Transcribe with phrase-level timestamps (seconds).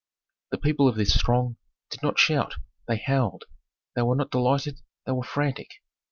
[0.49, 1.57] The people of this throng
[1.91, 2.55] did not shout,
[2.87, 3.45] they howled;
[3.95, 5.69] they were not delighted, they were frantic.